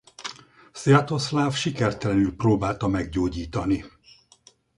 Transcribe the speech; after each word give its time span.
Szvjatoszláv 0.71 1.53
sikertelenül 1.53 2.35
próbálta 2.35 2.87
meggyógyítani. 2.87 3.85